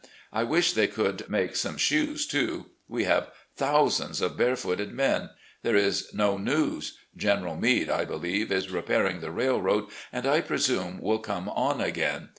[0.33, 2.71] I wish they could make some shoes, too.
[2.87, 5.29] We have thousands of barefooted men.
[5.61, 6.97] There is no news.
[7.15, 12.29] General Meade, I believe, is repairing the railroad, and I prestune will come on again.